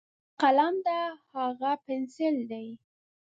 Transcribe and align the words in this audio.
دا 0.03 0.07
قلم 0.41 0.75
ده، 0.85 0.99
هاغه 1.33 1.71
پینسل 1.85 2.35
ده. 2.51 2.61